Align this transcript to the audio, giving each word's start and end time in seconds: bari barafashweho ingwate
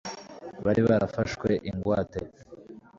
bari 0.65 0.81
barafashweho 0.87 1.55
ingwate 1.69 2.19